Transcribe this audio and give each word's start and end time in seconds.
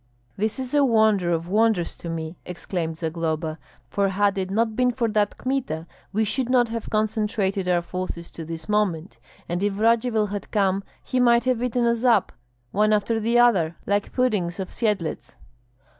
"This 0.35 0.57
is 0.57 0.73
a 0.73 0.83
wonder 0.83 1.29
of 1.29 1.47
wonders 1.47 1.95
to 1.99 2.09
me!" 2.09 2.35
exclaimed 2.43 2.97
Zagloba; 2.97 3.59
"for 3.87 4.09
had 4.09 4.35
it 4.39 4.49
not 4.49 4.75
been 4.75 4.89
for 4.89 5.07
that 5.09 5.37
Kmita, 5.37 5.85
we 6.11 6.23
should 6.23 6.49
not 6.49 6.69
have 6.69 6.89
concentrated 6.89 7.67
our 7.67 7.83
forces 7.83 8.31
to 8.31 8.43
this 8.43 8.67
moment, 8.67 9.19
and 9.47 9.61
if 9.61 9.77
Radzivill 9.77 10.29
had 10.29 10.49
come 10.49 10.83
he 11.03 11.19
might 11.19 11.43
have 11.43 11.61
eaten 11.61 11.85
us 11.85 12.03
up, 12.03 12.31
one 12.71 12.93
after 12.93 13.19
the 13.19 13.37
other, 13.37 13.75
like 13.85 14.11
puddings 14.11 14.59
of 14.59 14.71
Syedlets." 14.71 15.35